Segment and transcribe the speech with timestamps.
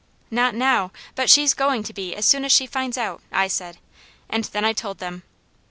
[0.31, 3.77] "Not now, but she's going to be as soon as she finds out," I said,
[4.31, 5.21] and then I told them.